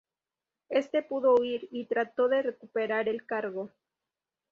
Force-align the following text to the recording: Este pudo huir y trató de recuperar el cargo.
Este 0.69 1.03
pudo 1.03 1.35
huir 1.35 1.67
y 1.71 1.85
trató 1.85 2.27
de 2.27 2.41
recuperar 2.41 3.07
el 3.07 3.23
cargo. 3.23 3.69